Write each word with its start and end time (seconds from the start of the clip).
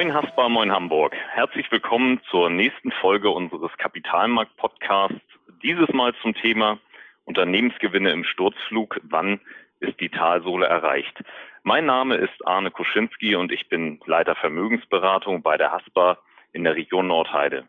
Moin 0.00 0.14
Haspa, 0.14 0.48
moin 0.48 0.72
Hamburg. 0.72 1.14
Herzlich 1.28 1.70
willkommen 1.70 2.22
zur 2.30 2.48
nächsten 2.48 2.90
Folge 2.90 3.28
unseres 3.28 3.70
Kapitalmarkt-Podcasts. 3.76 5.20
Dieses 5.62 5.92
Mal 5.92 6.14
zum 6.22 6.32
Thema 6.32 6.78
Unternehmensgewinne 7.26 8.10
im 8.10 8.24
Sturzflug. 8.24 8.98
Wann 9.02 9.40
ist 9.80 10.00
die 10.00 10.08
Talsohle 10.08 10.64
erreicht? 10.64 11.22
Mein 11.64 11.84
Name 11.84 12.14
ist 12.14 12.46
Arne 12.46 12.70
Kuschinski 12.70 13.36
und 13.36 13.52
ich 13.52 13.68
bin 13.68 14.00
Leiter 14.06 14.34
Vermögensberatung 14.36 15.42
bei 15.42 15.58
der 15.58 15.70
Haspa 15.70 16.16
in 16.54 16.64
der 16.64 16.76
Region 16.76 17.06
Nordheide. 17.06 17.68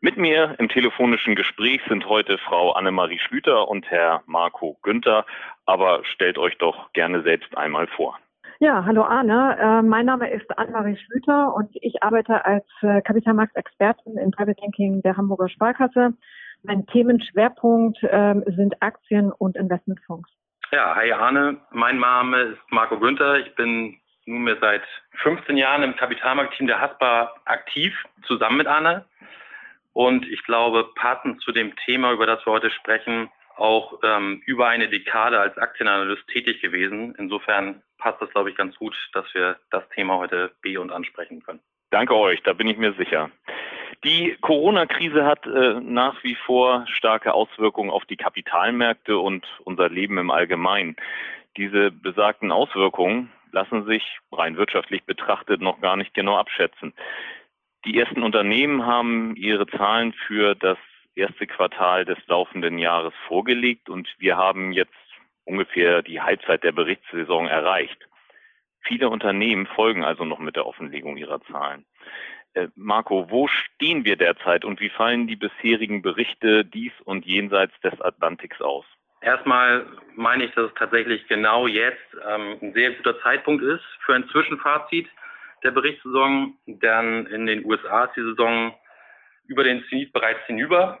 Mit 0.00 0.16
mir 0.16 0.54
im 0.60 0.68
telefonischen 0.68 1.34
Gespräch 1.34 1.80
sind 1.88 2.08
heute 2.08 2.38
Frau 2.38 2.70
Annemarie 2.70 3.18
Schlüter 3.18 3.66
und 3.66 3.90
Herr 3.90 4.22
Marco 4.26 4.78
Günther, 4.84 5.26
aber 5.66 6.04
stellt 6.04 6.38
euch 6.38 6.56
doch 6.58 6.92
gerne 6.92 7.24
selbst 7.24 7.58
einmal 7.58 7.88
vor. 7.88 8.16
Ja, 8.60 8.84
hallo 8.84 9.04
Arne. 9.04 9.56
Äh, 9.60 9.82
mein 9.82 10.06
Name 10.06 10.28
ist 10.32 10.50
Anne-Marie 10.58 10.96
Schlüter 10.96 11.54
und 11.54 11.70
ich 11.80 12.02
arbeite 12.02 12.44
als 12.44 12.66
äh, 12.82 13.00
Kapitalmarktexpertin 13.02 14.18
im 14.18 14.32
Private 14.32 14.60
Banking 14.60 15.00
der 15.02 15.16
Hamburger 15.16 15.48
Sparkasse. 15.48 16.14
Mein 16.64 16.84
Themenschwerpunkt 16.86 18.02
äh, 18.02 18.34
sind 18.46 18.82
Aktien 18.82 19.30
und 19.30 19.56
Investmentfonds. 19.56 20.28
Ja, 20.72 20.96
hi 20.96 21.12
Arne. 21.12 21.58
Mein 21.70 22.00
Name 22.00 22.42
ist 22.42 22.58
Marco 22.70 22.98
Günther. 22.98 23.38
Ich 23.38 23.54
bin 23.54 23.96
nunmehr 24.26 24.56
seit 24.60 24.82
15 25.22 25.56
Jahren 25.56 25.84
im 25.84 25.94
Kapitalmarktteam 25.94 26.66
der 26.66 26.80
Haspa 26.80 27.34
aktiv, 27.44 27.94
zusammen 28.26 28.56
mit 28.56 28.66
Anne. 28.66 29.04
Und 29.92 30.26
ich 30.26 30.42
glaube, 30.42 30.88
passend 30.96 31.40
zu 31.42 31.52
dem 31.52 31.76
Thema, 31.86 32.10
über 32.10 32.26
das 32.26 32.44
wir 32.44 32.52
heute 32.52 32.70
sprechen, 32.70 33.30
auch 33.58 34.00
ähm, 34.02 34.42
über 34.46 34.68
eine 34.68 34.88
Dekade 34.88 35.38
als 35.38 35.56
Aktienanalyst 35.58 36.26
tätig 36.28 36.60
gewesen. 36.60 37.14
Insofern 37.18 37.82
passt 37.98 38.20
das, 38.22 38.30
glaube 38.30 38.50
ich, 38.50 38.56
ganz 38.56 38.76
gut, 38.76 38.96
dass 39.12 39.26
wir 39.34 39.56
das 39.70 39.88
Thema 39.90 40.18
heute 40.18 40.52
B 40.62 40.76
und 40.76 40.92
ansprechen 40.92 41.42
können. 41.42 41.60
Danke 41.90 42.14
euch, 42.14 42.42
da 42.42 42.52
bin 42.52 42.68
ich 42.68 42.76
mir 42.76 42.92
sicher. 42.94 43.30
Die 44.04 44.36
Corona-Krise 44.40 45.24
hat 45.24 45.46
äh, 45.46 45.80
nach 45.80 46.22
wie 46.22 46.36
vor 46.36 46.86
starke 46.88 47.34
Auswirkungen 47.34 47.90
auf 47.90 48.04
die 48.04 48.16
Kapitalmärkte 48.16 49.18
und 49.18 49.46
unser 49.64 49.88
Leben 49.88 50.18
im 50.18 50.30
Allgemeinen. 50.30 50.96
Diese 51.56 51.90
besagten 51.90 52.52
Auswirkungen 52.52 53.32
lassen 53.50 53.86
sich 53.86 54.18
rein 54.30 54.56
wirtschaftlich 54.56 55.04
betrachtet 55.04 55.60
noch 55.60 55.80
gar 55.80 55.96
nicht 55.96 56.14
genau 56.14 56.36
abschätzen. 56.36 56.92
Die 57.84 57.98
ersten 57.98 58.22
Unternehmen 58.22 58.86
haben 58.86 59.34
ihre 59.36 59.66
Zahlen 59.66 60.12
für 60.12 60.54
das 60.54 60.78
erste 61.18 61.46
Quartal 61.46 62.04
des 62.04 62.18
laufenden 62.26 62.78
Jahres 62.78 63.14
vorgelegt 63.26 63.88
und 63.88 64.08
wir 64.18 64.36
haben 64.36 64.72
jetzt 64.72 64.92
ungefähr 65.44 66.02
die 66.02 66.20
Halbzeit 66.20 66.62
der 66.62 66.72
Berichtssaison 66.72 67.46
erreicht. 67.46 68.08
Viele 68.80 69.08
Unternehmen 69.08 69.66
folgen 69.66 70.04
also 70.04 70.24
noch 70.24 70.38
mit 70.38 70.56
der 70.56 70.66
Offenlegung 70.66 71.16
ihrer 71.16 71.40
Zahlen. 71.42 71.84
Äh, 72.54 72.68
Marco, 72.74 73.30
wo 73.30 73.48
stehen 73.48 74.04
wir 74.04 74.16
derzeit 74.16 74.64
und 74.64 74.80
wie 74.80 74.88
fallen 74.90 75.26
die 75.26 75.36
bisherigen 75.36 76.02
Berichte 76.02 76.64
dies 76.64 76.92
und 77.04 77.26
jenseits 77.26 77.78
des 77.80 78.00
Atlantiks 78.00 78.60
aus? 78.60 78.84
Erstmal 79.20 79.86
meine 80.14 80.44
ich, 80.44 80.52
dass 80.52 80.66
es 80.66 80.74
tatsächlich 80.78 81.26
genau 81.26 81.66
jetzt 81.66 81.98
ähm, 82.26 82.56
ein 82.62 82.72
sehr 82.72 82.92
guter 82.92 83.20
Zeitpunkt 83.20 83.64
ist 83.64 83.84
für 84.04 84.14
ein 84.14 84.28
Zwischenfazit 84.28 85.08
der 85.64 85.72
Berichtssaison, 85.72 86.56
denn 86.66 87.26
in 87.26 87.46
den 87.46 87.64
USA 87.64 88.04
ist 88.04 88.14
die 88.14 88.22
Saison 88.22 88.74
über 89.46 89.64
den 89.64 89.82
Zenit 89.88 90.12
bereits 90.12 90.44
hinüber. 90.46 91.00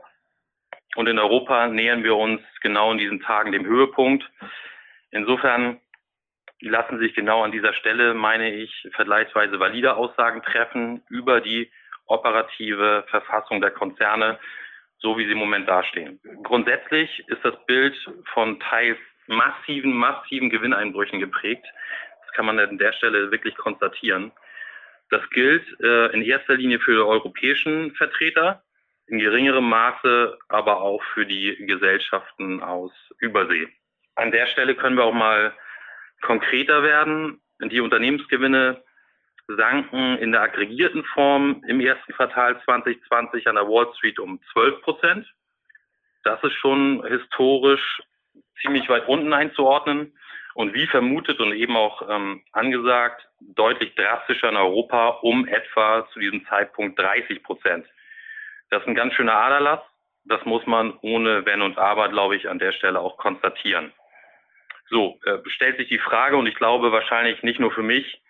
Und 0.98 1.06
in 1.06 1.20
Europa 1.20 1.68
nähern 1.68 2.02
wir 2.02 2.16
uns 2.16 2.40
genau 2.60 2.90
in 2.90 2.98
diesen 2.98 3.20
Tagen 3.20 3.52
dem 3.52 3.64
Höhepunkt. 3.64 4.28
Insofern 5.12 5.80
lassen 6.60 6.98
sich 6.98 7.14
genau 7.14 7.44
an 7.44 7.52
dieser 7.52 7.72
Stelle, 7.72 8.14
meine 8.14 8.52
ich, 8.52 8.88
vergleichsweise 8.96 9.60
valide 9.60 9.94
Aussagen 9.94 10.42
treffen 10.42 11.04
über 11.08 11.40
die 11.40 11.70
operative 12.06 13.04
Verfassung 13.10 13.60
der 13.60 13.70
Konzerne, 13.70 14.40
so 14.98 15.16
wie 15.16 15.26
sie 15.26 15.30
im 15.30 15.38
Moment 15.38 15.68
dastehen. 15.68 16.18
Grundsätzlich 16.42 17.22
ist 17.28 17.44
das 17.44 17.54
Bild 17.66 17.94
von 18.34 18.58
teils 18.58 18.98
massiven, 19.28 19.92
massiven 19.92 20.50
Gewinneinbrüchen 20.50 21.20
geprägt. 21.20 21.64
Das 22.22 22.32
kann 22.32 22.46
man 22.46 22.58
an 22.58 22.76
der 22.76 22.92
Stelle 22.92 23.30
wirklich 23.30 23.54
konstatieren. 23.54 24.32
Das 25.10 25.22
gilt 25.30 25.64
äh, 25.80 26.12
in 26.12 26.22
erster 26.22 26.56
Linie 26.56 26.80
für 26.80 26.94
die 26.94 26.98
europäischen 26.98 27.94
Vertreter, 27.94 28.64
in 29.08 29.18
geringerem 29.18 29.68
Maße 29.68 30.38
aber 30.48 30.80
auch 30.80 31.02
für 31.14 31.26
die 31.26 31.56
Gesellschaften 31.66 32.62
aus 32.62 32.92
Übersee. 33.18 33.68
An 34.14 34.30
der 34.30 34.46
Stelle 34.46 34.74
können 34.74 34.96
wir 34.96 35.04
auch 35.04 35.14
mal 35.14 35.54
konkreter 36.20 36.82
werden. 36.82 37.40
Die 37.60 37.80
Unternehmensgewinne 37.80 38.82
sanken 39.46 40.18
in 40.18 40.32
der 40.32 40.42
aggregierten 40.42 41.04
Form 41.04 41.62
im 41.66 41.80
ersten 41.80 42.12
Quartal 42.12 42.60
2020 42.64 43.46
an 43.48 43.54
der 43.54 43.66
Wall 43.66 43.88
Street 43.96 44.18
um 44.18 44.40
12 44.52 44.82
Prozent. 44.82 45.26
Das 46.24 46.42
ist 46.42 46.54
schon 46.54 47.04
historisch 47.06 48.02
ziemlich 48.60 48.88
weit 48.88 49.08
unten 49.08 49.32
einzuordnen 49.32 50.12
und 50.54 50.74
wie 50.74 50.86
vermutet 50.86 51.40
und 51.40 51.52
eben 51.52 51.76
auch 51.76 52.02
ähm, 52.10 52.42
angesagt, 52.52 53.26
deutlich 53.40 53.94
drastischer 53.94 54.50
in 54.50 54.56
Europa 54.56 55.08
um 55.22 55.46
etwa 55.46 56.06
zu 56.12 56.18
diesem 56.18 56.44
Zeitpunkt 56.46 56.98
30 56.98 57.42
Prozent. 57.42 57.86
Das 58.70 58.82
ist 58.82 58.88
ein 58.88 58.94
ganz 58.94 59.14
schöner 59.14 59.34
Aderlass. 59.34 59.80
Das 60.24 60.44
muss 60.44 60.66
man 60.66 60.96
ohne 61.00 61.46
Wenn 61.46 61.62
und 61.62 61.78
Aber, 61.78 62.08
glaube 62.08 62.36
ich, 62.36 62.48
an 62.48 62.58
der 62.58 62.72
Stelle 62.72 63.00
auch 63.00 63.16
konstatieren. 63.16 63.92
So, 64.90 65.18
äh, 65.24 65.38
stellt 65.46 65.78
sich 65.78 65.88
die 65.88 65.98
Frage, 65.98 66.36
und 66.36 66.46
ich 66.46 66.54
glaube 66.54 66.92
wahrscheinlich 66.92 67.42
nicht 67.42 67.60
nur 67.60 67.72
für 67.72 67.82
mich, 67.82 68.20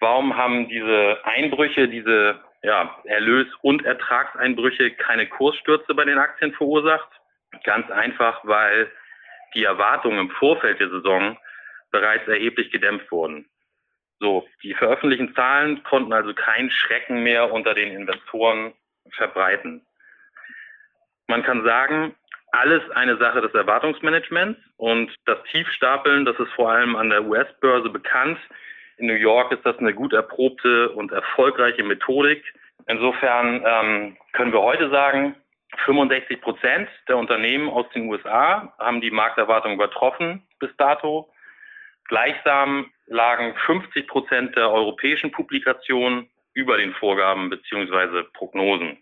warum 0.00 0.36
haben 0.36 0.68
diese 0.68 1.18
Einbrüche, 1.24 1.88
diese 1.88 2.40
ja, 2.62 2.98
Erlös- 3.04 3.54
und 3.62 3.84
Ertragseinbrüche 3.84 4.92
keine 4.92 5.26
Kursstürze 5.26 5.94
bei 5.94 6.04
den 6.04 6.18
Aktien 6.18 6.52
verursacht? 6.52 7.08
Ganz 7.64 7.90
einfach, 7.90 8.40
weil 8.44 8.90
die 9.54 9.64
Erwartungen 9.64 10.18
im 10.18 10.30
Vorfeld 10.30 10.80
der 10.80 10.90
Saison 10.90 11.38
bereits 11.90 12.26
erheblich 12.26 12.70
gedämpft 12.70 13.10
wurden. 13.12 13.48
So, 14.18 14.46
die 14.62 14.74
veröffentlichten 14.74 15.34
Zahlen 15.34 15.82
konnten 15.84 16.12
also 16.12 16.34
keinen 16.34 16.70
Schrecken 16.70 17.22
mehr 17.22 17.52
unter 17.52 17.74
den 17.74 17.92
Investoren 17.92 18.72
verbreiten. 19.14 19.84
Man 21.26 21.42
kann 21.42 21.64
sagen, 21.64 22.14
alles 22.52 22.88
eine 22.92 23.16
Sache 23.16 23.40
des 23.40 23.52
Erwartungsmanagements 23.52 24.60
und 24.76 25.10
das 25.26 25.38
Tiefstapeln, 25.50 26.24
das 26.24 26.38
ist 26.38 26.52
vor 26.52 26.70
allem 26.70 26.94
an 26.94 27.10
der 27.10 27.24
US-Börse 27.24 27.88
bekannt. 27.88 28.38
In 28.96 29.06
New 29.06 29.14
York 29.14 29.50
ist 29.52 29.66
das 29.66 29.76
eine 29.78 29.92
gut 29.92 30.12
erprobte 30.12 30.90
und 30.90 31.10
erfolgreiche 31.10 31.82
Methodik. 31.82 32.44
Insofern 32.86 33.64
ähm, 33.66 34.16
können 34.32 34.52
wir 34.52 34.62
heute 34.62 34.88
sagen, 34.90 35.34
65 35.84 36.40
Prozent 36.40 36.88
der 37.08 37.16
Unternehmen 37.16 37.68
aus 37.68 37.86
den 37.90 38.08
USA 38.08 38.72
haben 38.78 39.00
die 39.00 39.10
Markterwartung 39.10 39.74
übertroffen 39.74 40.46
bis 40.60 40.70
dato. 40.76 41.28
Gleichsam 42.06 42.90
lagen 43.06 43.54
50 43.66 44.06
Prozent 44.06 44.56
der 44.56 44.70
europäischen 44.70 45.32
Publikationen 45.32 46.28
über 46.52 46.76
den 46.76 46.94
Vorgaben 46.94 47.50
beziehungsweise 47.50 48.24
Prognosen. 48.34 48.98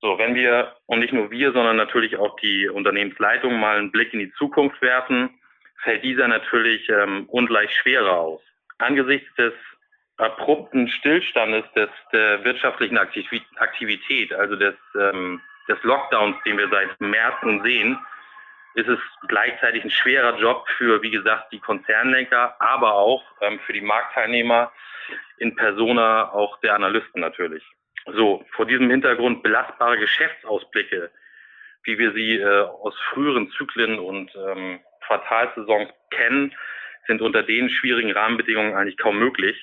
So, 0.00 0.18
wenn 0.18 0.34
wir, 0.34 0.76
und 0.86 1.00
nicht 1.00 1.12
nur 1.12 1.30
wir, 1.30 1.52
sondern 1.52 1.76
natürlich 1.76 2.16
auch 2.16 2.36
die 2.36 2.68
Unternehmensleitung 2.68 3.58
mal 3.58 3.78
einen 3.78 3.92
Blick 3.92 4.12
in 4.12 4.20
die 4.20 4.32
Zukunft 4.34 4.80
werfen, 4.82 5.30
fällt 5.82 6.04
dieser 6.04 6.28
natürlich 6.28 6.88
ähm, 6.88 7.24
ungleich 7.28 7.74
schwerer 7.74 8.18
aus. 8.18 8.42
Angesichts 8.78 9.34
des 9.36 9.52
abrupten 10.18 10.88
Stillstandes 10.88 11.64
des, 11.74 11.88
der 12.12 12.44
wirtschaftlichen 12.44 12.98
Aktivität, 12.98 14.32
also 14.32 14.56
des, 14.56 14.74
ähm, 14.98 15.40
des 15.68 15.82
Lockdowns, 15.82 16.36
den 16.44 16.58
wir 16.58 16.68
seit 16.68 17.00
März 17.00 17.36
sehen, 17.62 17.98
ist 18.74 18.88
es 18.88 18.98
gleichzeitig 19.28 19.84
ein 19.84 19.90
schwerer 19.90 20.38
Job 20.38 20.66
für, 20.76 21.02
wie 21.02 21.10
gesagt, 21.10 21.52
die 21.52 21.58
Konzernlenker, 21.58 22.56
aber 22.60 22.94
auch 22.94 23.24
ähm, 23.40 23.58
für 23.64 23.72
die 23.72 23.80
Marktteilnehmer 23.80 24.70
in 25.38 25.56
Persona 25.56 26.30
auch 26.32 26.60
der 26.60 26.74
Analysten 26.74 27.20
natürlich. 27.20 27.64
So, 28.14 28.44
vor 28.52 28.66
diesem 28.66 28.88
Hintergrund 28.90 29.42
belastbare 29.42 29.98
Geschäftsausblicke, 29.98 31.10
wie 31.84 31.98
wir 31.98 32.12
sie 32.12 32.36
äh, 32.36 32.60
aus 32.62 32.94
früheren 33.12 33.50
Zyklen 33.50 33.98
und 33.98 34.30
ähm, 34.36 34.80
Quartalsaisons 35.06 35.90
kennen, 36.10 36.54
sind 37.06 37.20
unter 37.20 37.42
den 37.42 37.68
schwierigen 37.70 38.12
Rahmenbedingungen 38.12 38.74
eigentlich 38.74 38.96
kaum 38.96 39.18
möglich. 39.18 39.56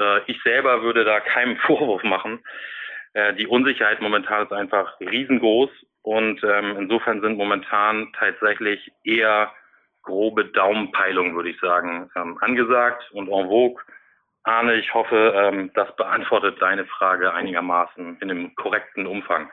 Äh, 0.00 0.20
ich 0.26 0.40
selber 0.42 0.82
würde 0.82 1.04
da 1.04 1.20
keinen 1.20 1.56
Vorwurf 1.66 2.02
machen. 2.02 2.44
Äh, 3.14 3.34
die 3.34 3.46
Unsicherheit 3.46 4.00
momentan 4.00 4.44
ist 4.44 4.52
einfach 4.52 4.98
riesengroß 5.00 5.70
und 6.02 6.42
ähm, 6.42 6.76
insofern 6.78 7.20
sind 7.20 7.36
momentan 7.36 8.12
tatsächlich 8.18 8.92
eher 9.04 9.52
grobe 10.02 10.46
Daumenpeilungen, 10.46 11.36
würde 11.36 11.50
ich 11.50 11.60
sagen, 11.60 12.10
ähm, 12.16 12.38
angesagt 12.40 13.08
und 13.12 13.28
en 13.28 13.48
vogue. 13.48 13.80
Arne, 14.44 14.74
ich 14.74 14.92
hoffe, 14.92 15.34
ähm, 15.36 15.70
das 15.74 15.94
beantwortet 15.96 16.60
deine 16.60 16.84
Frage 16.86 17.32
einigermaßen 17.32 18.18
in 18.20 18.30
einem 18.30 18.54
korrekten 18.54 19.06
Umfang. 19.06 19.50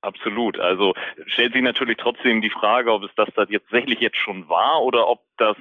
Absolut. 0.00 0.60
Also 0.60 0.94
stellt 1.26 1.54
sich 1.54 1.62
natürlich 1.62 1.96
trotzdem 1.96 2.40
die 2.40 2.50
Frage, 2.50 2.92
ob 2.92 3.02
es 3.02 3.10
das 3.16 3.28
tatsächlich 3.34 4.00
jetzt 4.00 4.18
schon 4.18 4.48
war 4.48 4.82
oder 4.82 5.08
ob 5.08 5.22
das 5.38 5.56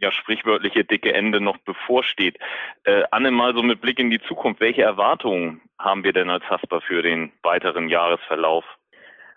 ja, 0.00 0.12
sprichwörtliche 0.12 0.84
dicke 0.84 1.12
Ende 1.12 1.40
noch 1.40 1.58
bevorsteht. 1.58 2.38
Äh, 2.84 3.02
Anne, 3.10 3.30
mal 3.30 3.54
so 3.54 3.62
mit 3.62 3.80
Blick 3.80 3.98
in 3.98 4.10
die 4.10 4.20
Zukunft, 4.22 4.60
welche 4.60 4.82
Erwartungen 4.82 5.60
haben 5.78 6.04
wir 6.04 6.12
denn 6.12 6.30
als 6.30 6.48
Hasper 6.48 6.80
für 6.80 7.02
den 7.02 7.32
weiteren 7.42 7.88
Jahresverlauf? 7.88 8.64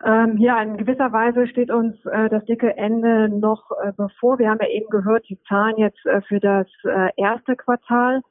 Ähm, 0.04 0.38
ja, 0.38 0.62
in 0.62 0.78
gewisser 0.78 1.12
Weise 1.12 1.48
steht 1.48 1.70
uns 1.70 2.04
äh, 2.06 2.30
das 2.30 2.44
dicke 2.46 2.76
Ende 2.76 3.30
noch 3.30 3.70
äh, 3.84 3.92
bevor. 3.96 4.40
Wir 4.40 4.50
haben 4.50 4.60
ja 4.62 4.70
eben 4.70 4.90
gehört, 4.90 5.28
die 5.30 5.40
Zahlen 5.44 5.78
jetzt 5.78 6.04
äh, 6.06 6.22
für 6.22 6.40
das 6.40 6.68
äh, 6.86 7.10
erste 7.18 7.56
Quartal. 7.56 8.22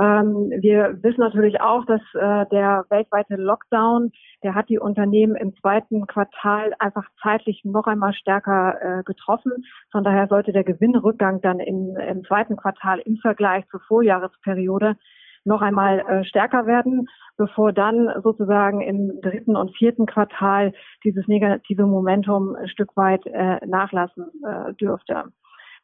Ähm, 0.00 0.50
wir 0.60 0.98
wissen 1.02 1.20
natürlich 1.20 1.60
auch, 1.60 1.84
dass 1.86 2.00
äh, 2.14 2.46
der 2.50 2.84
weltweite 2.90 3.36
Lockdown, 3.36 4.12
der 4.42 4.54
hat 4.54 4.68
die 4.68 4.78
Unternehmen 4.78 5.36
im 5.36 5.54
zweiten 5.56 6.06
Quartal 6.06 6.74
einfach 6.78 7.04
zeitlich 7.22 7.62
noch 7.64 7.86
einmal 7.86 8.12
stärker 8.12 8.76
äh, 8.80 9.02
getroffen. 9.04 9.52
Von 9.90 10.04
daher 10.04 10.28
sollte 10.28 10.52
der 10.52 10.64
Gewinnrückgang 10.64 11.40
dann 11.40 11.60
in, 11.60 11.96
im 11.96 12.24
zweiten 12.24 12.56
Quartal 12.56 12.98
im 13.00 13.16
Vergleich 13.16 13.66
zur 13.68 13.80
Vorjahresperiode 13.88 14.96
noch 15.44 15.62
einmal 15.62 16.00
äh, 16.00 16.24
stärker 16.24 16.66
werden, 16.66 17.08
bevor 17.36 17.72
dann 17.72 18.10
sozusagen 18.22 18.80
im 18.80 19.20
dritten 19.22 19.56
und 19.56 19.74
vierten 19.76 20.06
Quartal 20.06 20.72
dieses 21.04 21.26
negative 21.28 21.86
Momentum 21.86 22.56
ein 22.56 22.68
Stück 22.68 22.96
weit 22.96 23.24
äh, 23.26 23.64
nachlassen 23.64 24.26
äh, 24.44 24.74
dürfte. 24.74 25.24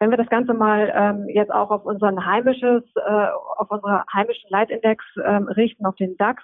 Wenn 0.02 0.10
wir 0.10 0.16
das 0.16 0.30
Ganze 0.30 0.52
mal 0.52 0.92
ähm, 0.96 1.28
jetzt 1.28 1.52
auch 1.52 1.70
auf 1.70 1.84
unseren 1.84 2.26
heimisches, 2.26 2.82
äh, 2.96 3.26
auf 3.56 3.70
unsere 3.70 4.04
heimischen 4.12 4.50
Leitindex 4.50 5.04
ähm, 5.24 5.46
richten, 5.46 5.86
auf 5.86 5.94
den 5.94 6.16
DAX 6.16 6.42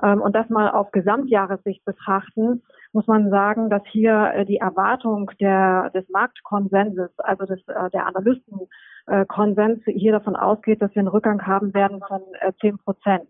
ähm, 0.00 0.20
und 0.20 0.32
das 0.32 0.48
mal 0.48 0.70
auf 0.70 0.92
Gesamtjahressicht 0.92 1.84
betrachten, 1.84 2.62
muss 2.92 3.08
man 3.08 3.30
sagen, 3.30 3.68
dass 3.68 3.82
hier 3.86 4.30
äh, 4.36 4.44
die 4.44 4.58
Erwartung 4.58 5.28
der, 5.40 5.90
des 5.90 6.08
Marktkonsenses, 6.08 7.10
also 7.18 7.46
des, 7.46 7.66
äh, 7.66 7.90
der 7.90 8.06
Analystenkonsens 8.06 9.82
hier 9.86 10.12
davon 10.12 10.36
ausgeht, 10.36 10.80
dass 10.80 10.94
wir 10.94 11.00
einen 11.00 11.08
Rückgang 11.08 11.44
haben 11.44 11.74
werden 11.74 12.00
von 12.06 12.20
äh, 12.42 12.52
10 12.60 12.78
Prozent. 12.78 13.26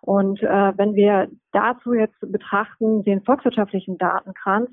Und 0.00 0.42
äh, 0.42 0.72
wenn 0.76 0.96
wir 0.96 1.28
dazu 1.52 1.94
jetzt 1.94 2.18
betrachten, 2.20 3.04
den 3.04 3.22
volkswirtschaftlichen 3.22 3.96
Datenkranz, 3.96 4.70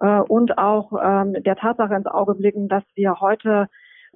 äh, 0.00 0.20
und 0.20 0.58
auch 0.58 0.92
ähm, 1.02 1.42
der 1.42 1.56
Tatsache 1.56 1.94
ins 1.94 2.06
Auge 2.06 2.34
blicken, 2.34 2.68
dass 2.68 2.84
wir 2.94 3.20
heute 3.20 3.68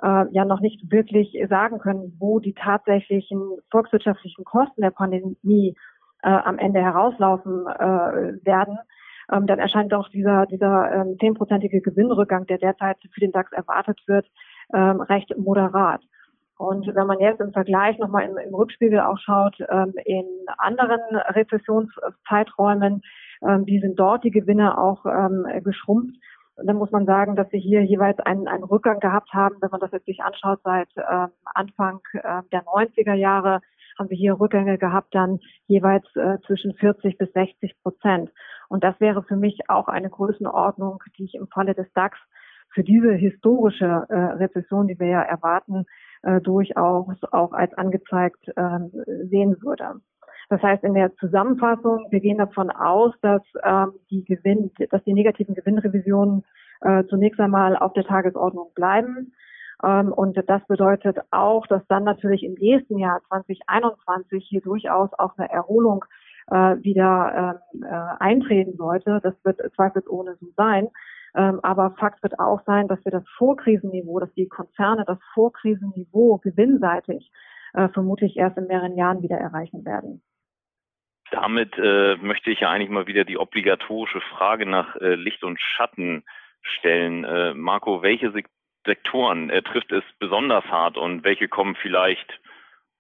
äh, 0.03 0.25
ja 0.31 0.45
noch 0.45 0.61
nicht 0.61 0.91
wirklich 0.91 1.37
sagen 1.49 1.79
können, 1.79 2.17
wo 2.19 2.41
die 2.41 2.55
tatsächlichen 2.55 3.41
volkswirtschaftlichen 3.71 4.45
Kosten 4.45 4.83
der 4.83 4.91
Pandemie 4.91 5.77
äh, 6.23 6.29
am 6.29 6.59
Ende 6.59 6.81
herauslaufen 6.81 7.67
äh, 7.67 8.45
werden, 8.45 8.79
ähm, 9.33 9.47
dann 9.47 9.59
erscheint 9.59 9.93
doch 9.93 10.09
dieser 10.09 10.47
dieser 10.47 10.93
ähm, 10.93 11.17
zehnprozentige 11.21 11.81
Gewinnrückgang, 11.81 12.47
der 12.47 12.59
derzeit 12.59 12.99
für 13.13 13.21
den 13.21 13.33
DAX 13.33 13.53
erwartet 13.53 14.01
wird, 14.07 14.27
ähm, 14.75 15.01
recht 15.01 15.37
moderat. 15.39 16.03
Und 16.59 16.87
wenn 16.95 17.07
man 17.07 17.19
jetzt 17.21 17.41
im 17.41 17.53
Vergleich 17.53 17.99
nochmal 17.99 18.29
im, 18.29 18.37
im 18.37 18.55
Rückspiegel 18.55 19.01
auch 19.01 19.19
schaut, 19.19 19.57
ähm, 19.71 19.95
in 20.05 20.27
anderen 20.59 21.01
Rezessionszeiträumen, 21.11 23.01
ähm, 23.47 23.67
die 23.67 23.81
sind 23.81 23.99
dort 23.99 24.25
die 24.25 24.31
Gewinne 24.31 24.79
auch 24.79 25.07
ähm, 25.07 25.47
geschrumpft. 25.63 26.17
Und 26.57 26.67
dann 26.67 26.77
muss 26.77 26.91
man 26.91 27.07
sagen, 27.07 27.37
dass 27.37 27.51
wir 27.53 27.61
hier 27.61 27.83
jeweils 27.83 28.19
einen, 28.21 28.47
einen 28.47 28.65
Rückgang 28.65 29.01
gehabt 29.01 29.33
haben. 29.33 29.57
Wenn 29.61 29.71
man 29.71 29.81
das 29.81 29.93
jetzt 29.93 30.07
sich 30.07 30.23
anschaut, 30.23 30.61
seit 30.63 30.89
ähm, 30.97 31.29
Anfang 31.55 32.01
äh, 32.13 32.43
der 32.53 32.65
90er 32.65 33.15
Jahre 33.15 33.61
haben 33.99 34.11
wir 34.11 34.17
hier 34.17 34.39
Rückgänge 34.39 34.79
gehabt, 34.79 35.15
dann 35.15 35.41
jeweils 35.67 36.05
äh, 36.17 36.39
zwischen 36.47 36.75
40 36.75 37.19
bis 37.19 37.33
60 37.33 37.75
Prozent. 37.83 38.31
Und 38.69 38.85
das 38.85 38.99
wäre 39.01 39.23
für 39.23 39.37
mich 39.37 39.59
auch 39.69 39.89
eine 39.89 40.11
Größenordnung, 40.11 41.03
die 41.17 41.25
ich 41.25 41.35
im 41.35 41.49
Falle 41.49 41.75
des 41.75 41.91
DAX 41.95 42.19
für 42.73 42.85
diese 42.85 43.13
historische 43.13 44.07
äh, 44.09 44.15
Rezession, 44.15 44.87
die 44.87 44.99
wir 44.99 45.09
ja 45.09 45.23
erwarten, 45.23 45.87
äh, 46.23 46.41
durchaus 46.41 47.17
auch 47.33 47.53
als 47.53 47.75
angezeigt 47.75 48.49
äh, 48.49 48.79
sehen 49.29 49.57
würde. 49.63 50.01
Das 50.51 50.61
heißt, 50.63 50.83
in 50.83 50.95
der 50.95 51.15
Zusammenfassung, 51.15 52.09
wir 52.11 52.19
gehen 52.19 52.39
davon 52.39 52.71
aus, 52.71 53.15
dass 53.23 53.43
ähm, 53.63 53.93
die 54.11 54.25
Gewinn, 54.25 54.73
dass 54.91 55.03
die 55.05 55.15
negativen 55.15 55.55
Gewinnrevisionen 55.55 56.45
äh, 56.81 57.05
zunächst 57.05 57.39
einmal 57.39 57.77
auf 57.77 57.93
der 57.93 58.05
Tagesordnung 58.05 58.73
bleiben. 58.75 59.33
Ähm, 59.85 60.13
und 60.13 60.37
das 60.49 60.67
bedeutet 60.67 61.19
auch, 61.31 61.69
dass 61.69 61.87
dann 61.87 62.03
natürlich 62.03 62.43
im 62.43 62.55
nächsten 62.55 62.99
Jahr 62.99 63.21
2021 63.29 64.45
hier 64.45 64.61
durchaus 64.61 65.11
auch 65.19 65.39
eine 65.39 65.49
Erholung 65.49 66.05
äh, 66.49 66.77
wieder 66.83 67.61
ähm, 67.73 67.85
äh, 67.85 68.17
eintreten 68.19 68.77
sollte. 68.77 69.21
Das 69.23 69.35
wird 69.45 69.61
zweifelsohne 69.77 70.37
so 70.41 70.49
sein. 70.57 70.89
Ähm, 71.37 71.61
aber 71.63 71.93
Fakt 71.93 72.25
wird 72.25 72.41
auch 72.41 72.63
sein, 72.67 72.89
dass 72.89 73.05
wir 73.05 73.13
das 73.13 73.29
Vorkrisenniveau, 73.39 74.19
dass 74.19 74.33
die 74.35 74.49
Konzerne 74.49 75.05
das 75.07 75.19
Vorkrisenniveau 75.33 76.39
gewinnseitig 76.39 77.31
äh, 77.73 77.89
vermutlich 77.91 78.37
erst 78.37 78.59
in 78.59 78.67
mehreren 78.67 78.97
Jahren 78.97 79.23
wieder 79.23 79.37
erreichen 79.37 79.85
werden. 79.85 80.23
Damit 81.31 81.79
äh, 81.79 82.17
möchte 82.17 82.51
ich 82.51 82.61
ja 82.61 82.71
eigentlich 82.71 82.91
mal 82.91 83.07
wieder 83.07 83.25
die 83.25 83.39
obligatorische 83.39 84.21
Frage 84.21 84.67
nach 84.67 84.97
äh, 84.97 85.15
Licht 85.15 85.45
und 85.45 85.61
Schatten 85.61 86.25
stellen. 86.63 87.25
Äh, 87.25 87.55
Marco, 87.55 88.03
welche 88.03 88.33
Sektoren 88.85 89.51
äh, 89.51 89.63
trifft 89.63 89.93
es 89.93 90.05
besonders 90.19 90.65
hart 90.65 90.97
und 90.97 91.23
welche 91.23 91.49
kommen 91.49 91.77
vielleicht 91.77 92.41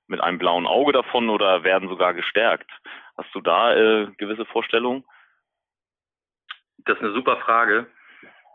mit 0.06 0.20
einem 0.20 0.38
blauen 0.38 0.66
Auge 0.66 0.92
davon 0.92 1.28
oder 1.28 1.64
werden 1.64 1.88
sogar 1.88 2.14
gestärkt? 2.14 2.70
Hast 3.16 3.34
du 3.34 3.40
da 3.40 3.74
äh, 3.74 4.06
gewisse 4.16 4.44
Vorstellungen? 4.46 5.04
Das 6.78 6.96
ist 6.96 7.02
eine 7.02 7.12
super 7.12 7.36
Frage. 7.38 7.86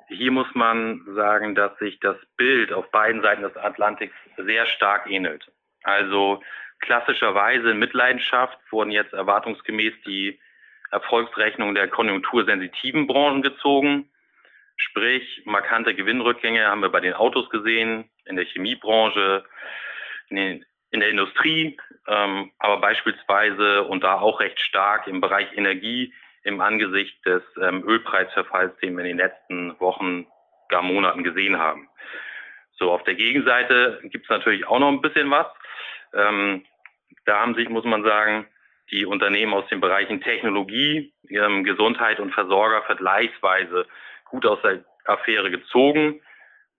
Hier 0.07 0.31
muss 0.31 0.47
man 0.53 1.03
sagen, 1.15 1.55
dass 1.55 1.77
sich 1.79 1.99
das 1.99 2.17
Bild 2.37 2.71
auf 2.71 2.89
beiden 2.91 3.21
Seiten 3.21 3.41
des 3.41 3.55
Atlantiks 3.57 4.15
sehr 4.37 4.65
stark 4.67 5.09
ähnelt. 5.09 5.51
Also 5.83 6.41
klassischerweise 6.79 7.71
in 7.71 7.79
Mitleidenschaft 7.79 8.57
wurden 8.71 8.91
jetzt 8.91 9.13
erwartungsgemäß 9.13 9.93
die 10.05 10.39
Erfolgsrechnungen 10.91 11.75
der 11.75 11.87
konjunktursensitiven 11.87 13.07
Branchen 13.07 13.41
gezogen. 13.41 14.09
Sprich, 14.77 15.41
markante 15.45 15.95
Gewinnrückgänge 15.95 16.65
haben 16.65 16.81
wir 16.81 16.89
bei 16.89 16.99
den 16.99 17.13
Autos 17.13 17.49
gesehen, 17.49 18.09
in 18.25 18.35
der 18.35 18.45
Chemiebranche, 18.45 19.45
in, 20.29 20.35
den, 20.35 20.65
in 20.91 20.99
der 20.99 21.09
Industrie, 21.09 21.77
ähm, 22.07 22.51
aber 22.59 22.81
beispielsweise 22.81 23.83
und 23.83 24.03
da 24.03 24.19
auch 24.19 24.39
recht 24.39 24.59
stark 24.59 25.07
im 25.07 25.21
Bereich 25.21 25.47
Energie 25.55 26.13
im 26.43 26.61
Angesicht 26.61 27.25
des 27.25 27.41
ähm, 27.61 27.83
Ölpreisverfalls, 27.87 28.77
den 28.77 28.95
wir 28.95 29.03
in 29.03 29.17
den 29.17 29.17
letzten 29.17 29.79
Wochen, 29.79 30.27
gar 30.69 30.81
Monaten 30.81 31.23
gesehen 31.23 31.57
haben. 31.57 31.89
So, 32.77 32.91
auf 32.91 33.03
der 33.03 33.15
Gegenseite 33.15 33.99
gibt 34.03 34.25
es 34.25 34.29
natürlich 34.29 34.67
auch 34.67 34.79
noch 34.79 34.89
ein 34.89 35.01
bisschen 35.01 35.29
was. 35.31 35.47
Ähm, 36.15 36.65
da 37.25 37.41
haben 37.41 37.55
sich, 37.55 37.69
muss 37.69 37.85
man 37.85 38.03
sagen, 38.03 38.47
die 38.91 39.05
Unternehmen 39.05 39.53
aus 39.53 39.67
den 39.69 39.81
Bereichen 39.81 40.21
Technologie, 40.21 41.13
ähm, 41.29 41.63
Gesundheit 41.63 42.19
und 42.19 42.33
Versorger 42.33 42.83
vergleichsweise 42.83 43.87
gut 44.25 44.45
aus 44.45 44.61
der 44.61 44.83
Affäre 45.05 45.49
gezogen. 45.49 46.21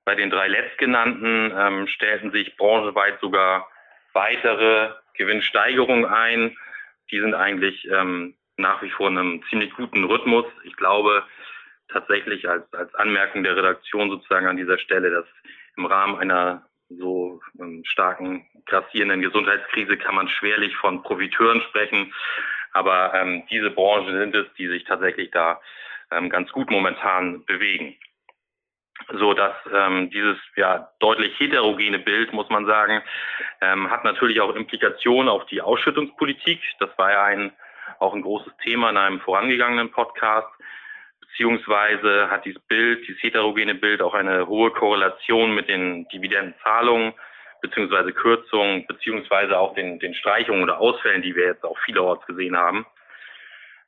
Bei 0.04 0.14
den 0.14 0.30
drei 0.30 0.48
letztgenannten 0.48 1.52
ähm, 1.56 1.88
stellten 1.88 2.30
sich 2.30 2.56
branchenweit 2.56 3.20
sogar 3.20 3.68
weitere 4.12 4.90
Gewinnsteigerungen 5.14 6.04
ein. 6.04 6.56
Die 7.10 7.20
sind 7.20 7.34
eigentlich 7.34 7.88
ähm, 7.90 8.34
nach 8.56 8.82
wie 8.82 8.90
vor 8.90 9.08
in 9.08 9.18
einem 9.18 9.42
ziemlich 9.50 9.72
guten 9.74 10.04
Rhythmus. 10.04 10.46
Ich 10.64 10.76
glaube 10.76 11.24
tatsächlich 11.88 12.48
als, 12.48 12.72
als 12.72 12.94
Anmerkung 12.94 13.42
der 13.42 13.56
Redaktion 13.56 14.10
sozusagen 14.10 14.46
an 14.46 14.56
dieser 14.56 14.78
Stelle, 14.78 15.10
dass 15.10 15.26
im 15.76 15.86
Rahmen 15.86 16.18
einer 16.18 16.64
so 16.88 17.40
starken, 17.84 18.46
grassierenden 18.66 19.22
Gesundheitskrise 19.22 19.96
kann 19.96 20.14
man 20.14 20.28
schwerlich 20.28 20.76
von 20.76 21.02
Profiteuren 21.02 21.60
sprechen. 21.62 22.12
Aber 22.72 23.14
ähm, 23.14 23.44
diese 23.50 23.70
Branchen 23.70 24.18
sind 24.18 24.34
es, 24.34 24.46
die 24.58 24.68
sich 24.68 24.84
tatsächlich 24.84 25.30
da 25.30 25.60
ähm, 26.10 26.28
ganz 26.30 26.50
gut 26.52 26.70
momentan 26.70 27.44
bewegen. 27.46 27.96
So 29.12 29.34
dass 29.34 29.54
ähm, 29.72 30.10
dieses 30.10 30.38
ja 30.56 30.90
deutlich 31.00 31.38
heterogene 31.38 31.98
Bild, 31.98 32.32
muss 32.32 32.48
man 32.48 32.66
sagen, 32.66 33.02
ähm, 33.60 33.90
hat 33.90 34.04
natürlich 34.04 34.40
auch 34.40 34.54
Implikationen 34.54 35.28
auf 35.28 35.46
die 35.46 35.60
Ausschüttungspolitik. 35.60 36.60
Das 36.80 36.90
war 36.96 37.12
ja 37.12 37.24
ein 37.24 37.52
auch 37.98 38.14
ein 38.14 38.22
großes 38.22 38.52
Thema 38.62 38.90
in 38.90 38.96
einem 38.96 39.20
vorangegangenen 39.20 39.90
Podcast 39.90 40.48
beziehungsweise 41.36 42.30
hat 42.30 42.44
dieses 42.44 42.62
Bild, 42.62 43.06
dieses 43.06 43.22
heterogene 43.22 43.74
Bild 43.74 44.00
auch 44.00 44.14
eine 44.14 44.46
hohe 44.46 44.70
Korrelation 44.70 45.54
mit 45.54 45.68
den 45.68 46.08
Dividendenzahlungen 46.08 47.12
beziehungsweise 47.60 48.12
Kürzungen 48.12 48.86
beziehungsweise 48.86 49.58
auch 49.58 49.74
den, 49.74 49.98
den 49.98 50.14
Streichungen 50.14 50.62
oder 50.62 50.78
Ausfällen, 50.78 51.22
die 51.22 51.34
wir 51.34 51.46
jetzt 51.46 51.64
auch 51.64 51.78
vielerorts 51.80 52.24
gesehen 52.26 52.56
haben. 52.56 52.86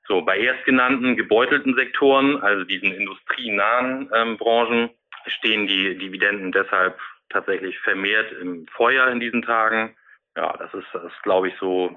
So, 0.06 0.22
bei 0.22 0.38
erstgenannten 0.38 1.16
gebeutelten 1.16 1.74
Sektoren, 1.74 2.40
also 2.42 2.64
diesen 2.64 2.92
industrienahen 2.92 4.10
ähm, 4.14 4.36
Branchen, 4.36 4.90
stehen 5.26 5.66
die 5.66 5.96
Dividenden 5.96 6.52
deshalb 6.52 6.98
tatsächlich 7.28 7.78
vermehrt 7.80 8.32
im 8.40 8.66
Feuer 8.68 9.08
in 9.08 9.20
diesen 9.20 9.42
Tagen. 9.42 9.94
Ja, 10.36 10.56
das 10.56 10.72
ist, 10.74 10.86
das 10.92 11.04
ist 11.04 11.22
glaube 11.22 11.48
ich, 11.48 11.54
so, 11.60 11.94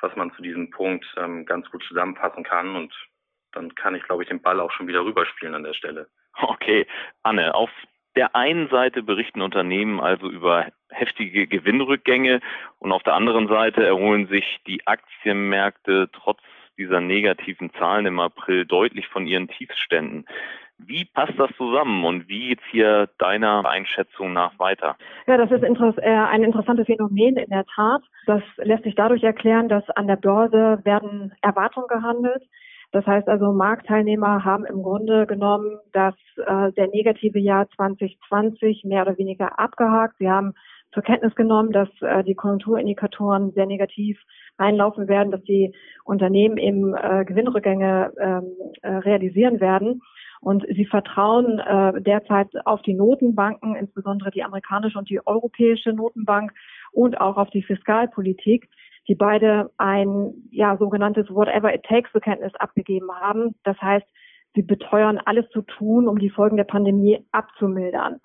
was 0.00 0.14
man 0.16 0.32
zu 0.34 0.42
diesem 0.42 0.70
Punkt 0.70 1.06
ähm, 1.16 1.46
ganz 1.46 1.70
gut 1.70 1.82
zusammenfassen 1.84 2.44
kann. 2.44 2.76
Und 2.76 2.92
dann 3.54 3.74
kann 3.74 3.94
ich, 3.94 4.02
glaube 4.02 4.22
ich, 4.22 4.28
den 4.28 4.42
Ball 4.42 4.60
auch 4.60 4.70
schon 4.70 4.86
wieder 4.86 5.04
rüberspielen 5.04 5.54
an 5.54 5.64
der 5.64 5.74
Stelle. 5.74 6.08
Okay, 6.36 6.84
Anne, 7.22 7.54
auf 7.54 7.70
der 8.16 8.34
einen 8.34 8.68
Seite 8.68 9.02
berichten 9.02 9.40
Unternehmen 9.40 10.00
also 10.00 10.28
über 10.28 10.66
heftige 10.90 11.46
Gewinnrückgänge 11.46 12.40
und 12.78 12.92
auf 12.92 13.02
der 13.02 13.14
anderen 13.14 13.48
Seite 13.48 13.84
erholen 13.84 14.26
sich 14.28 14.58
die 14.66 14.86
Aktienmärkte 14.86 16.10
trotz 16.12 16.40
dieser 16.78 17.00
negativen 17.00 17.72
Zahlen 17.74 18.06
im 18.06 18.20
April 18.20 18.66
deutlich 18.66 19.06
von 19.08 19.26
ihren 19.26 19.48
Tiefständen. 19.48 20.26
Wie 20.78 21.04
passt 21.04 21.38
das 21.38 21.50
zusammen 21.56 22.04
und 22.04 22.28
wie 22.28 22.48
geht's 22.48 22.64
hier 22.70 23.08
deiner 23.18 23.64
Einschätzung 23.64 24.32
nach 24.32 24.58
weiter? 24.58 24.96
Ja, 25.26 25.36
das 25.36 25.50
ist 25.50 25.62
äh, 25.62 26.02
ein 26.02 26.42
interessantes 26.42 26.86
Phänomen 26.86 27.36
in 27.36 27.48
der 27.48 27.64
Tat. 27.64 28.02
Das 28.26 28.42
lässt 28.56 28.82
sich 28.82 28.96
dadurch 28.96 29.22
erklären, 29.22 29.68
dass 29.68 29.88
an 29.90 30.08
der 30.08 30.16
Börse 30.16 30.80
werden 30.84 31.32
Erwartungen 31.42 31.86
gehandelt. 31.86 32.42
Das 32.94 33.04
heißt 33.06 33.28
also, 33.28 33.52
Marktteilnehmer 33.52 34.44
haben 34.44 34.64
im 34.66 34.80
Grunde 34.80 35.26
genommen 35.26 35.80
das 35.92 36.14
äh, 36.36 36.70
der 36.74 36.86
negative 36.86 37.40
Jahr 37.40 37.68
2020 37.74 38.84
mehr 38.84 39.02
oder 39.02 39.18
weniger 39.18 39.58
abgehakt. 39.58 40.14
Sie 40.20 40.30
haben 40.30 40.54
zur 40.92 41.02
Kenntnis 41.02 41.34
genommen, 41.34 41.72
dass 41.72 41.88
äh, 42.02 42.22
die 42.22 42.36
Konjunkturindikatoren 42.36 43.50
sehr 43.50 43.66
negativ 43.66 44.22
einlaufen 44.58 45.08
werden, 45.08 45.32
dass 45.32 45.42
die 45.42 45.74
Unternehmen 46.04 46.56
eben 46.56 46.94
äh, 46.94 47.24
Gewinnrückgänge 47.26 48.12
ähm, 48.16 48.52
äh, 48.82 48.88
realisieren 48.88 49.58
werden. 49.58 50.00
Und 50.40 50.64
sie 50.68 50.84
vertrauen 50.84 51.58
äh, 51.58 52.00
derzeit 52.00 52.50
auf 52.64 52.80
die 52.82 52.94
Notenbanken, 52.94 53.74
insbesondere 53.74 54.30
die 54.30 54.44
amerikanische 54.44 54.98
und 54.98 55.10
die 55.10 55.26
europäische 55.26 55.92
Notenbank 55.92 56.52
und 56.92 57.20
auch 57.20 57.38
auf 57.38 57.50
die 57.50 57.64
Fiskalpolitik, 57.64 58.68
die 59.08 59.14
beide 59.14 59.70
ein 59.76 60.32
ja 60.50 60.76
sogenanntes 60.76 61.28
Whatever 61.30 61.74
it 61.74 61.84
takes 61.84 62.12
Bekenntnis 62.12 62.54
abgegeben 62.56 63.10
haben. 63.12 63.54
Das 63.64 63.80
heißt, 63.80 64.06
sie 64.54 64.62
beteuern 64.62 65.20
alles 65.24 65.48
zu 65.50 65.62
tun, 65.62 66.08
um 66.08 66.18
die 66.18 66.30
Folgen 66.30 66.56
der 66.56 66.64
Pandemie 66.64 67.24
abzumildern. 67.32 68.20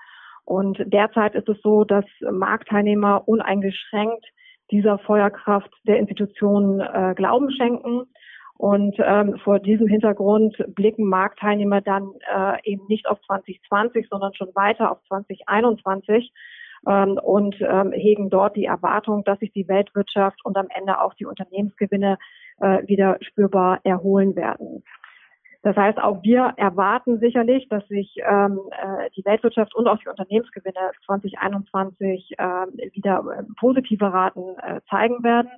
Und 0.46 0.80
derzeit 0.88 1.36
ist 1.36 1.48
es 1.50 1.62
so, 1.62 1.84
dass 1.84 2.06
Marktteilnehmer 2.22 3.28
uneingeschränkt 3.28 4.26
dieser 4.72 4.98
Feuerkraft 5.00 5.72
der 5.86 6.00
Institutionen 6.00 6.80
äh, 6.80 7.14
Glauben 7.16 7.52
schenken. 7.52 8.04
Und 8.58 8.96
ähm, 9.00 9.38
vor 9.44 9.60
diesem 9.60 9.88
Hintergrund 9.88 10.58
blicken 10.76 11.08
Marktteilnehmer 11.08 11.82
dann 11.82 12.12
äh, 12.36 12.58
eben 12.64 12.86
nicht 12.88 13.08
auf 13.08 13.22
2020, 13.22 14.08
sondern 14.10 14.34
schon 14.34 14.50
weiter 14.54 14.92
auf 14.92 14.98
2021 15.08 16.32
ähm, 16.88 17.20
und 17.22 17.56
ähm, 17.62 17.92
hegen 17.92 18.30
dort 18.30 18.56
die 18.56 18.66
Erwartung, 18.66 19.24
dass 19.24 19.40
sich 19.40 19.52
die 19.52 19.68
Weltwirtschaft 19.68 20.44
und 20.44 20.58
am 20.58 20.68
Ende 20.70 21.02
auch 21.02 21.14
die 21.14 21.26
Unternehmensgewinne 21.26 22.18
äh, 22.60 22.88
wieder 22.88 23.18
spürbar 23.22 23.80
erholen 23.84 24.36
werden. 24.36 24.84
Das 25.62 25.76
heißt, 25.76 26.00
auch 26.00 26.24
wir 26.24 26.54
erwarten 26.56 27.20
sicherlich, 27.20 27.68
dass 27.68 27.86
sich 27.90 28.16
ähm, 28.26 28.62
äh, 28.72 29.10
die 29.18 29.26
Weltwirtschaft 29.26 29.76
und 29.76 29.88
auch 29.88 29.98
die 29.98 30.08
Unternehmensgewinne 30.08 30.92
2021 31.06 32.36
äh, 32.38 32.44
wieder 32.94 33.26
äh, 33.38 33.44
positive 33.60 34.06
Raten 34.06 34.56
äh, 34.60 34.80
zeigen 34.90 35.22
werden. 35.22 35.50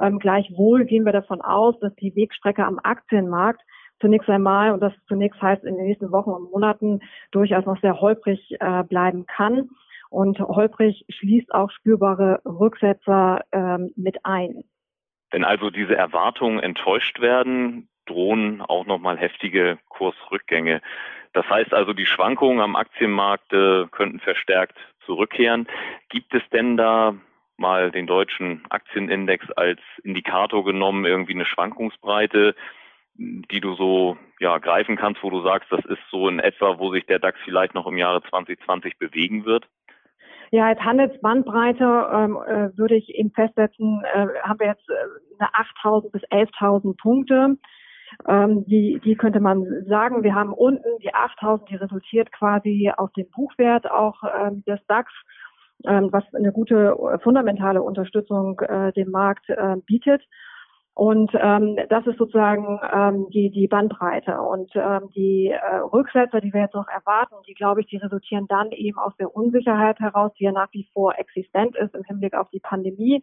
Ähm, 0.00 0.18
gleichwohl 0.18 0.84
gehen 0.84 1.04
wir 1.04 1.12
davon 1.12 1.40
aus, 1.42 1.78
dass 1.78 1.94
die 1.94 2.14
Wegstrecke 2.16 2.64
am 2.64 2.80
Aktienmarkt 2.82 3.62
zunächst 4.00 4.28
einmal, 4.28 4.72
und 4.72 4.80
das 4.80 4.92
zunächst 5.06 5.40
heißt 5.40 5.64
in 5.64 5.76
den 5.76 5.86
nächsten 5.86 6.10
Wochen 6.10 6.30
und 6.30 6.50
Monaten, 6.50 7.00
durchaus 7.30 7.64
noch 7.64 7.80
sehr 7.80 8.00
holprig 8.00 8.56
äh, 8.60 8.82
bleiben 8.82 9.26
kann. 9.26 9.70
Und 10.10 10.38
holprig 10.38 11.04
schließt 11.08 11.52
auch 11.52 11.70
spürbare 11.70 12.40
Rücksetzer 12.44 13.44
ähm, 13.52 13.92
mit 13.96 14.24
ein. 14.24 14.64
Wenn 15.30 15.44
also 15.44 15.70
diese 15.70 15.96
Erwartungen 15.96 16.60
enttäuscht 16.60 17.20
werden, 17.20 17.88
drohen 18.06 18.62
auch 18.62 18.86
nochmal 18.86 19.18
heftige 19.18 19.78
Kursrückgänge. 19.88 20.80
Das 21.32 21.48
heißt 21.48 21.74
also, 21.74 21.92
die 21.92 22.06
Schwankungen 22.06 22.60
am 22.60 22.76
Aktienmarkt 22.76 23.52
äh, 23.52 23.86
könnten 23.90 24.20
verstärkt 24.20 24.78
zurückkehren. 25.04 25.66
Gibt 26.08 26.34
es 26.34 26.42
denn 26.52 26.76
da 26.76 27.14
mal 27.56 27.90
den 27.90 28.06
deutschen 28.06 28.64
Aktienindex 28.68 29.50
als 29.52 29.80
Indikator 30.02 30.64
genommen, 30.64 31.04
irgendwie 31.04 31.34
eine 31.34 31.46
Schwankungsbreite, 31.46 32.54
die 33.14 33.60
du 33.60 33.74
so 33.74 34.16
ja, 34.40 34.58
greifen 34.58 34.96
kannst, 34.96 35.22
wo 35.22 35.30
du 35.30 35.42
sagst, 35.42 35.72
das 35.72 35.84
ist 35.86 36.02
so 36.10 36.28
in 36.28 36.38
etwa, 36.38 36.78
wo 36.78 36.92
sich 36.92 37.06
der 37.06 37.18
DAX 37.18 37.38
vielleicht 37.44 37.74
noch 37.74 37.86
im 37.86 37.96
Jahre 37.96 38.22
2020 38.22 38.98
bewegen 38.98 39.44
wird? 39.44 39.66
Ja, 40.50 40.66
als 40.66 40.80
Handelsbandbreite 40.80 42.06
ähm, 42.12 42.36
äh, 42.46 42.76
würde 42.78 42.96
ich 42.96 43.08
eben 43.14 43.30
festsetzen, 43.32 44.02
äh, 44.14 44.26
haben 44.42 44.60
wir 44.60 44.68
jetzt 44.68 44.88
äh, 44.88 44.94
eine 45.38 45.50
8.000 45.84 46.10
bis 46.12 46.22
11.000 46.24 46.96
Punkte. 47.00 47.56
Ähm, 48.28 48.64
die, 48.66 49.00
die 49.04 49.16
könnte 49.16 49.40
man 49.40 49.64
sagen, 49.86 50.22
wir 50.22 50.34
haben 50.34 50.52
unten 50.52 50.98
die 51.02 51.12
8000, 51.12 51.68
die 51.70 51.76
resultiert 51.76 52.32
quasi 52.32 52.90
aus 52.96 53.12
dem 53.12 53.26
Buchwert 53.30 53.90
auch 53.90 54.22
ähm, 54.40 54.62
des 54.66 54.80
DAX, 54.86 55.12
ähm, 55.84 56.08
was 56.12 56.24
eine 56.34 56.52
gute 56.52 56.96
äh, 56.96 57.18
fundamentale 57.18 57.82
Unterstützung 57.82 58.60
äh, 58.60 58.92
dem 58.92 59.10
Markt 59.10 59.48
äh, 59.48 59.76
bietet. 59.84 60.22
Und 60.96 61.30
ähm, 61.38 61.76
das 61.90 62.06
ist 62.06 62.16
sozusagen 62.16 62.80
ähm, 62.90 63.26
die, 63.28 63.50
die 63.50 63.68
Bandbreite. 63.68 64.40
Und 64.40 64.70
ähm, 64.74 65.10
die 65.14 65.48
äh, 65.48 65.76
Rücksetzer, 65.92 66.40
die 66.40 66.54
wir 66.54 66.62
jetzt 66.62 66.74
noch 66.74 66.88
erwarten, 66.88 67.34
die, 67.46 67.52
glaube 67.52 67.82
ich, 67.82 67.86
die 67.88 67.98
resultieren 67.98 68.46
dann 68.48 68.72
eben 68.72 68.96
aus 68.96 69.12
der 69.18 69.36
Unsicherheit 69.36 70.00
heraus, 70.00 70.32
die 70.38 70.44
ja 70.44 70.52
nach 70.52 70.72
wie 70.72 70.88
vor 70.94 71.18
existent 71.18 71.76
ist 71.76 71.94
im 71.94 72.02
Hinblick 72.04 72.32
auf 72.32 72.48
die 72.48 72.60
Pandemie. 72.60 73.22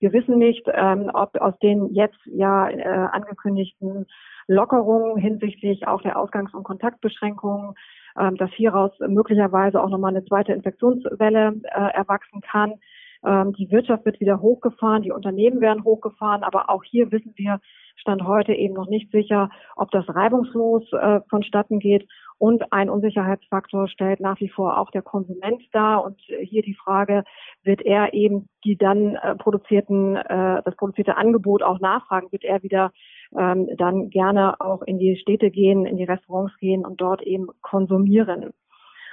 Wir 0.00 0.12
wissen 0.12 0.36
nicht, 0.36 0.66
ähm, 0.74 1.12
ob 1.14 1.40
aus 1.40 1.56
den 1.60 1.94
jetzt 1.94 2.18
ja 2.24 2.68
äh, 2.68 3.08
angekündigten 3.12 4.06
Lockerungen 4.48 5.16
hinsichtlich 5.16 5.86
auch 5.86 6.02
der 6.02 6.18
Ausgangs- 6.18 6.54
und 6.54 6.64
Kontaktbeschränkungen, 6.64 7.74
ähm, 8.18 8.34
dass 8.34 8.50
hieraus 8.50 8.90
möglicherweise 8.98 9.80
auch 9.80 9.90
nochmal 9.90 10.10
eine 10.10 10.24
zweite 10.24 10.54
Infektionswelle 10.54 11.54
äh, 11.62 11.94
erwachsen 11.94 12.40
kann. 12.40 12.80
Ähm, 13.24 13.52
die 13.52 13.70
Wirtschaft 13.70 14.04
wird 14.04 14.20
wieder 14.20 14.40
hochgefahren, 14.40 15.02
die 15.02 15.12
Unternehmen 15.12 15.60
werden 15.60 15.84
hochgefahren, 15.84 16.42
aber 16.42 16.70
auch 16.70 16.84
hier 16.84 17.10
wissen 17.12 17.32
wir, 17.36 17.60
Stand 17.96 18.24
heute 18.24 18.52
eben 18.52 18.74
noch 18.74 18.88
nicht 18.88 19.10
sicher, 19.12 19.50
ob 19.76 19.90
das 19.90 20.04
reibungslos 20.08 20.82
äh, 20.92 21.20
vonstatten 21.28 21.78
geht. 21.78 22.08
Und 22.38 22.72
ein 22.72 22.90
Unsicherheitsfaktor 22.90 23.86
stellt 23.86 24.18
nach 24.18 24.40
wie 24.40 24.48
vor 24.48 24.78
auch 24.78 24.90
der 24.90 25.02
Konsument 25.02 25.62
dar. 25.72 26.04
Und 26.04 26.20
hier 26.20 26.62
die 26.62 26.74
Frage, 26.74 27.22
wird 27.62 27.82
er 27.82 28.12
eben 28.14 28.48
die 28.64 28.76
dann 28.76 29.14
äh, 29.14 29.36
produzierten, 29.36 30.16
äh, 30.16 30.62
das 30.64 30.74
produzierte 30.76 31.16
Angebot 31.16 31.62
auch 31.62 31.78
nachfragen? 31.78 32.32
Wird 32.32 32.44
er 32.44 32.62
wieder 32.64 32.90
ähm, 33.38 33.68
dann 33.76 34.10
gerne 34.10 34.60
auch 34.60 34.82
in 34.82 34.98
die 34.98 35.16
Städte 35.16 35.50
gehen, 35.50 35.86
in 35.86 35.96
die 35.96 36.04
Restaurants 36.04 36.56
gehen 36.58 36.84
und 36.84 37.00
dort 37.00 37.22
eben 37.22 37.46
konsumieren? 37.60 38.50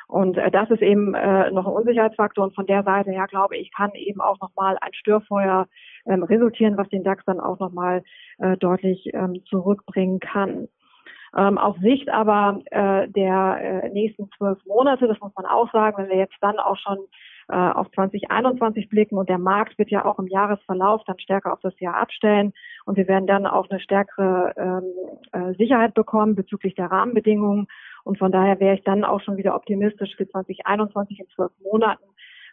Und 0.09 0.39
äh, 0.39 0.49
das 0.49 0.71
ist 0.71 0.81
eben 0.81 1.13
äh, 1.13 1.51
noch 1.51 1.67
ein 1.67 1.73
Unsicherheitsfaktor. 1.73 2.43
Und 2.43 2.55
von 2.55 2.65
der 2.65 2.83
Seite 2.83 3.11
her, 3.11 3.27
glaube 3.27 3.55
ich, 3.55 3.71
kann 3.71 3.91
eben 3.93 4.21
auch 4.21 4.39
nochmal 4.39 4.75
ein 4.81 4.93
Störfeuer 4.93 5.67
ähm, 6.07 6.23
resultieren, 6.23 6.77
was 6.77 6.89
den 6.89 7.03
DAX 7.03 7.23
dann 7.25 7.39
auch 7.39 7.59
nochmal 7.59 8.01
äh, 8.39 8.57
deutlich 8.57 9.11
ähm, 9.13 9.43
zurückbringen 9.45 10.19
kann. 10.19 10.67
Ähm, 11.37 11.59
auf 11.59 11.77
Sicht 11.77 12.09
aber 12.09 12.59
äh, 12.71 13.07
der 13.07 13.83
äh, 13.83 13.89
nächsten 13.89 14.31
zwölf 14.35 14.57
Monate, 14.65 15.07
das 15.07 15.19
muss 15.19 15.31
man 15.35 15.45
auch 15.45 15.71
sagen, 15.71 15.97
wenn 15.97 16.09
wir 16.09 16.17
jetzt 16.17 16.37
dann 16.41 16.57
auch 16.57 16.77
schon 16.77 16.97
äh, 17.50 17.56
auf 17.56 17.89
2021 17.91 18.89
blicken. 18.89 19.18
Und 19.18 19.29
der 19.29 19.38
Markt 19.38 19.77
wird 19.77 19.89
ja 19.89 20.06
auch 20.06 20.20
im 20.20 20.27
Jahresverlauf 20.27 21.01
dann 21.06 21.20
stärker 21.20 21.51
auf 21.53 21.60
das 21.62 21.77
Jahr 21.79 21.96
abstellen. 21.96 22.53
Und 22.86 22.98
wir 22.98 23.08
werden 23.08 23.27
dann 23.27 23.48
auch 23.48 23.70
eine 23.70 23.79
stärkere 23.79 24.53
ähm, 24.56 24.84
äh, 25.32 25.53
Sicherheit 25.56 25.94
bekommen 25.94 26.36
bezüglich 26.36 26.75
der 26.75 26.91
Rahmenbedingungen. 26.91 27.68
Und 28.03 28.20
von 28.20 28.32
daher 28.32 28.60
wäre 28.60 28.75
ich 28.75 28.84
dann 28.84 29.03
auch 29.03 29.22
schon 29.22 29.38
wieder 29.38 29.56
optimistisch 29.56 30.15
für 30.15 30.27
2021 30.27 31.20
in 31.20 31.27
zwölf 31.36 31.51
Monaten 31.63 32.06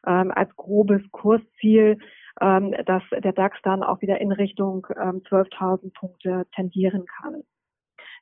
ähm, 0.06 0.32
als 0.34 0.54
grobes 0.56 1.02
Kursziel, 1.12 1.98
ähm, 2.40 2.74
dass 2.86 3.02
der 3.10 3.32
DAX 3.32 3.58
dann 3.62 3.82
auch 3.82 4.00
wieder 4.00 4.20
in 4.20 4.32
Richtung 4.32 4.86
ähm, 4.96 5.22
12.000 5.28 5.92
Punkte 5.92 6.46
tendieren 6.54 7.06
kann. 7.06 7.42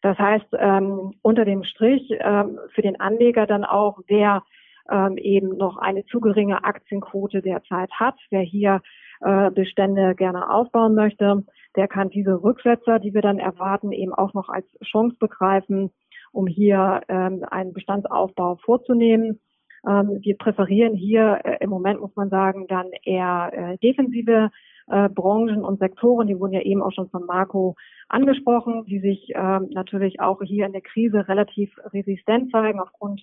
Das 0.02 0.18
heißt, 0.18 0.46
ähm, 0.58 1.14
unter 1.22 1.44
dem 1.44 1.64
Strich 1.64 2.10
ähm, 2.10 2.58
für 2.74 2.82
den 2.82 3.00
Anleger 3.00 3.46
dann 3.46 3.64
auch, 3.64 4.00
wer 4.06 4.42
ähm, 4.90 5.16
eben 5.16 5.56
noch 5.56 5.76
eine 5.76 6.04
zu 6.06 6.20
geringe 6.20 6.64
Aktienquote 6.64 7.42
derzeit 7.42 7.90
hat, 7.92 8.16
wer 8.30 8.42
hier 8.42 8.82
äh, 9.20 9.50
Bestände 9.50 10.14
gerne 10.14 10.50
aufbauen 10.50 10.94
möchte, 10.94 11.44
der 11.76 11.88
kann 11.88 12.10
diese 12.10 12.42
Rücksetzer, 12.42 12.98
die 12.98 13.14
wir 13.14 13.22
dann 13.22 13.38
erwarten, 13.38 13.92
eben 13.92 14.14
auch 14.14 14.34
noch 14.34 14.48
als 14.48 14.66
Chance 14.82 15.16
begreifen, 15.18 15.90
um 16.32 16.46
hier 16.46 17.02
ähm, 17.08 17.44
einen 17.50 17.72
Bestandsaufbau 17.72 18.56
vorzunehmen. 18.56 19.40
Ähm, 19.86 20.18
wir 20.20 20.36
präferieren 20.36 20.94
hier 20.94 21.40
äh, 21.44 21.56
im 21.60 21.70
Moment, 21.70 22.00
muss 22.00 22.14
man 22.16 22.30
sagen, 22.30 22.66
dann 22.68 22.90
eher 23.04 23.50
äh, 23.52 23.78
defensive 23.78 24.50
äh, 24.88 25.08
Branchen 25.08 25.64
und 25.64 25.78
Sektoren, 25.78 26.26
die 26.26 26.38
wurden 26.38 26.52
ja 26.52 26.60
eben 26.60 26.82
auch 26.82 26.92
schon 26.92 27.08
von 27.08 27.24
Marco 27.24 27.74
angesprochen, 28.08 28.84
die 28.84 29.00
sich 29.00 29.32
ähm, 29.34 29.68
natürlich 29.70 30.20
auch 30.20 30.42
hier 30.42 30.66
in 30.66 30.72
der 30.72 30.82
Krise 30.82 31.26
relativ 31.28 31.74
resistent 31.92 32.50
zeigen 32.50 32.80
aufgrund 32.80 33.22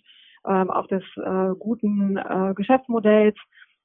auch 0.50 0.88
des 0.88 1.03
äh, 1.17 1.55
guten 1.57 2.17
äh, 2.17 2.53
Geschäftsmodells, 2.55 3.38